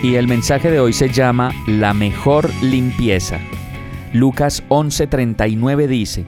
Y 0.00 0.14
el 0.14 0.28
mensaje 0.28 0.70
de 0.70 0.78
hoy 0.78 0.92
se 0.92 1.08
llama 1.08 1.52
La 1.66 1.92
mejor 1.92 2.48
limpieza. 2.62 3.40
Lucas 4.12 4.62
11:39 4.68 5.88
dice, 5.88 6.24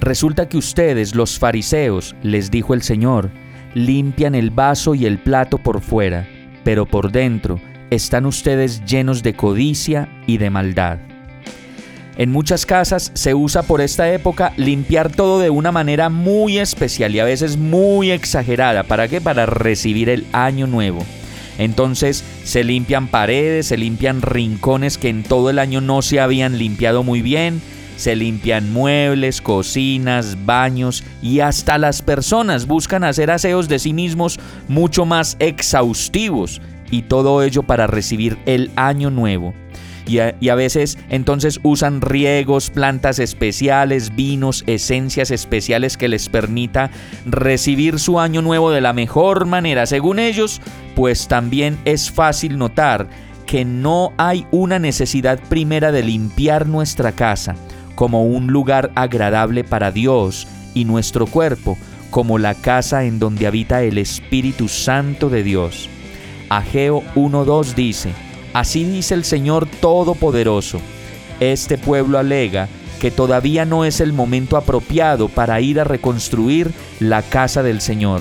Resulta 0.00 0.48
que 0.48 0.56
ustedes, 0.56 1.14
los 1.14 1.38
fariseos, 1.38 2.16
les 2.22 2.50
dijo 2.50 2.72
el 2.72 2.80
Señor, 2.80 3.30
limpian 3.74 4.34
el 4.34 4.48
vaso 4.48 4.94
y 4.94 5.04
el 5.04 5.18
plato 5.18 5.58
por 5.58 5.82
fuera, 5.82 6.26
pero 6.64 6.86
por 6.86 7.12
dentro 7.12 7.60
están 7.90 8.24
ustedes 8.24 8.82
llenos 8.86 9.22
de 9.22 9.34
codicia 9.34 10.08
y 10.26 10.38
de 10.38 10.48
maldad. 10.48 10.98
En 12.16 12.32
muchas 12.32 12.64
casas 12.64 13.12
se 13.14 13.34
usa 13.34 13.62
por 13.62 13.82
esta 13.82 14.10
época 14.10 14.54
limpiar 14.56 15.12
todo 15.12 15.40
de 15.40 15.50
una 15.50 15.72
manera 15.72 16.08
muy 16.08 16.58
especial 16.58 17.14
y 17.14 17.20
a 17.20 17.24
veces 17.24 17.58
muy 17.58 18.12
exagerada. 18.12 18.82
¿Para 18.84 19.08
qué? 19.08 19.20
Para 19.20 19.44
recibir 19.44 20.08
el 20.08 20.26
año 20.32 20.66
nuevo. 20.66 21.04
Entonces 21.60 22.24
se 22.42 22.64
limpian 22.64 23.08
paredes, 23.08 23.66
se 23.66 23.76
limpian 23.76 24.22
rincones 24.22 24.96
que 24.96 25.10
en 25.10 25.22
todo 25.22 25.50
el 25.50 25.58
año 25.58 25.82
no 25.82 26.00
se 26.00 26.18
habían 26.18 26.56
limpiado 26.56 27.02
muy 27.02 27.20
bien, 27.20 27.60
se 27.96 28.16
limpian 28.16 28.72
muebles, 28.72 29.42
cocinas, 29.42 30.46
baños 30.46 31.04
y 31.20 31.40
hasta 31.40 31.76
las 31.76 32.00
personas 32.00 32.66
buscan 32.66 33.04
hacer 33.04 33.30
aseos 33.30 33.68
de 33.68 33.78
sí 33.78 33.92
mismos 33.92 34.40
mucho 34.68 35.04
más 35.04 35.36
exhaustivos 35.38 36.62
y 36.90 37.02
todo 37.02 37.42
ello 37.42 37.62
para 37.62 37.86
recibir 37.86 38.38
el 38.46 38.70
año 38.76 39.10
nuevo. 39.10 39.52
Y 40.06 40.18
a, 40.18 40.54
veces 40.54 40.98
entonces 41.08 41.60
usan 41.62 42.00
riegos, 42.00 42.70
plantas 42.70 43.18
especiales, 43.18 44.14
vinos, 44.16 44.64
esencias 44.66 45.30
especiales 45.30 45.96
que 45.96 46.08
les 46.08 46.28
permita 46.28 46.90
recibir 47.26 47.98
su 48.00 48.18
año 48.18 48.42
nuevo 48.42 48.70
de 48.70 48.80
la 48.80 48.92
mejor 48.92 49.46
manera. 49.46 49.86
Según 49.86 50.18
ellos, 50.18 50.60
pues 50.96 51.28
también 51.28 51.78
es 51.84 52.10
fácil 52.10 52.58
notar 52.58 53.08
que 53.46 53.64
no 53.64 54.12
hay 54.16 54.46
una 54.50 54.78
necesidad 54.78 55.38
primera 55.48 55.92
de 55.92 56.02
limpiar 56.02 56.66
nuestra 56.66 57.12
casa 57.12 57.54
como 57.94 58.24
un 58.24 58.46
lugar 58.46 58.90
agradable 58.94 59.64
para 59.64 59.92
Dios 59.92 60.48
y 60.74 60.84
nuestro 60.84 61.26
cuerpo 61.26 61.76
como 62.10 62.38
la 62.38 62.54
casa 62.54 63.04
en 63.04 63.18
donde 63.18 63.46
habita 63.46 63.82
el 63.82 63.98
Espíritu 63.98 64.68
Santo 64.68 65.30
de 65.30 65.42
Dios. 65.42 65.88
Ageo 66.48 67.02
1.2 67.14 67.74
dice, 67.74 68.12
Así 68.52 68.84
dice 68.84 69.14
el 69.14 69.24
Señor 69.24 69.66
Todopoderoso, 69.66 70.80
este 71.38 71.78
pueblo 71.78 72.18
alega 72.18 72.68
que 73.00 73.10
todavía 73.10 73.64
no 73.64 73.84
es 73.84 74.00
el 74.00 74.12
momento 74.12 74.56
apropiado 74.56 75.28
para 75.28 75.60
ir 75.60 75.80
a 75.80 75.84
reconstruir 75.84 76.72
la 76.98 77.22
casa 77.22 77.62
del 77.62 77.80
Señor. 77.80 78.20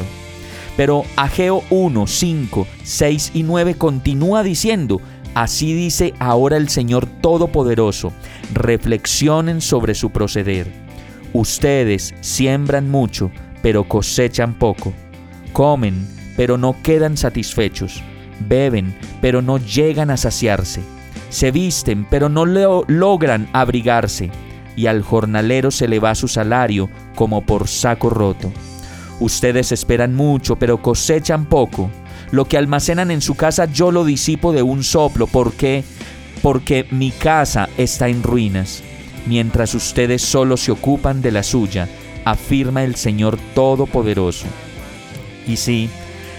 Pero 0.78 1.04
Ageo 1.18 1.64
1, 1.70 2.08
5, 2.08 2.68
6 2.84 3.32
y 3.34 3.44
9 3.44 3.76
continúa 3.76 4.44
diciendo, 4.44 5.02
Así 5.36 5.74
dice 5.74 6.14
ahora 6.20 6.58
el 6.58 6.70
Señor 6.70 7.06
Todopoderoso, 7.06 8.14
reflexionen 8.54 9.62
sobre 9.62 9.94
su 9.94 10.10
proceder. 10.10 10.72
Ustedes 11.34 12.16
siembran 12.22 12.90
mucho, 12.90 13.32
pero 13.62 13.84
cosechan 13.88 14.54
poco. 14.54 14.94
Comen, 15.54 16.08
pero 16.36 16.58
no 16.58 16.76
quedan 16.82 17.18
satisfechos. 17.18 18.02
Beben, 18.48 18.96
pero 19.22 19.42
no 19.42 19.58
llegan 19.58 20.10
a 20.12 20.18
saciarse. 20.18 20.82
Se 21.30 21.52
visten, 21.52 22.06
pero 22.10 22.30
no 22.30 22.46
logran 22.46 23.50
abrigarse. 23.54 24.32
Y 24.76 24.88
al 24.88 25.02
jornalero 25.02 25.72
se 25.72 25.88
le 25.88 26.00
va 26.00 26.16
su 26.16 26.28
salario 26.28 26.90
como 27.16 27.42
por 27.46 27.68
saco 27.68 28.10
roto. 28.10 28.52
Ustedes 29.20 29.72
esperan 29.72 30.16
mucho, 30.16 30.56
pero 30.56 30.82
cosechan 30.82 31.46
poco 31.46 31.90
lo 32.32 32.46
que 32.46 32.58
almacenan 32.58 33.12
en 33.12 33.22
su 33.22 33.36
casa 33.36 33.66
yo 33.66 33.92
lo 33.92 34.06
disipo 34.06 34.52
de 34.54 34.62
un 34.62 34.84
soplo. 34.84 35.28
¿Por 35.28 35.54
qué? 35.54 35.84
Porque 36.42 36.86
mi 36.92 37.12
casa 37.12 37.70
está 37.78 38.08
en 38.08 38.24
ruinas, 38.24 38.84
mientras 39.26 39.74
ustedes 39.74 40.22
solo 40.22 40.58
se 40.58 40.72
ocupan 40.72 41.22
de 41.22 41.32
la 41.32 41.44
suya, 41.44 41.90
afirma 42.26 42.84
el 42.84 42.96
Señor 42.96 43.38
Todopoderoso. 43.56 44.46
Y 45.48 45.58
sí, 45.58 45.90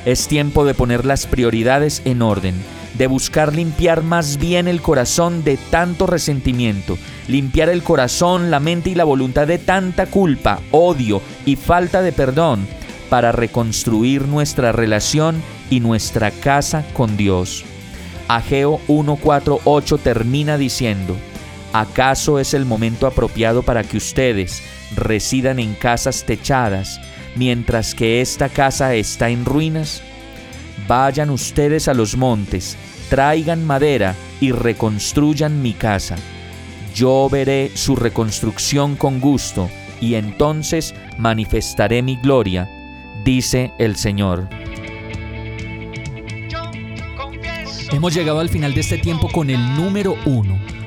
es 0.05 0.29
tiempo 0.29 0.65
de 0.65 0.75
poner 0.75 1.05
las 1.05 1.27
prioridades 1.27 2.03
en 2.05 2.23
orden, 2.23 2.55
de 2.95 3.07
buscar 3.07 3.55
limpiar 3.55 4.03
más 4.03 4.39
bien 4.39 4.69
el 4.69 4.81
corazón 4.83 5.45
de 5.45 5.57
tanto 5.57 6.07
resentimiento, 6.07 6.99
limpiar 7.29 7.69
el 7.69 7.83
corazón, 7.83 8.51
la 8.51 8.61
mente 8.61 8.91
y 8.91 8.95
la 8.95 9.05
voluntad 9.05 9.47
de 9.47 9.59
tanta 9.59 10.07
culpa, 10.07 10.61
odio 10.71 11.23
y 11.47 11.57
falta 11.57 12.03
de 12.03 12.13
perdón, 12.13 12.67
para 13.09 13.33
reconstruir 13.33 14.27
nuestra 14.29 14.73
relación 14.73 15.43
y 15.69 15.81
nuestra 15.81 16.31
casa 16.31 16.85
con 16.95 17.17
Dios. 17.17 17.65
Ageo 18.29 18.81
148 18.87 19.99
termina 19.99 20.57
diciendo, 20.57 21.17
¿acaso 21.73 22.39
es 22.39 22.55
el 22.55 22.65
momento 22.65 23.07
apropiado 23.07 23.63
para 23.63 23.83
que 23.83 23.97
ustedes 23.97 24.63
residan 24.95 25.59
en 25.59 25.75
casas 25.75 26.25
techadas 26.25 27.01
mientras 27.37 27.95
que 27.95 28.21
esta 28.21 28.49
casa 28.49 28.95
está 28.95 29.29
en 29.31 29.45
ruinas? 29.45 30.03
Vayan 30.89 31.31
ustedes 31.31 31.89
a 31.89 31.95
los 31.95 32.17
montes, 32.17 32.77
traigan 33.09 33.67
madera 33.67 34.15
y 34.41 34.53
reconstruyan 34.53 35.63
mi 35.63 35.73
casa. 35.73 36.17
Yo 36.95 37.29
veré 37.31 37.71
su 37.75 37.97
reconstrucción 37.97 38.97
con 38.97 39.21
gusto 39.21 39.71
y 40.01 40.15
entonces 40.15 40.95
manifestaré 41.19 42.03
mi 42.03 42.17
gloria 42.17 42.69
dice 43.25 43.73
el 43.79 43.97
Señor. 43.97 44.49
Hemos 47.93 48.15
llegado 48.15 48.41
al 48.41 48.49
final 48.49 48.75
de 48.75 48.81
este 48.81 48.99
tiempo 48.99 49.29
con 49.29 49.51
el 49.51 49.77
número 49.77 50.17
uno. 50.25 50.59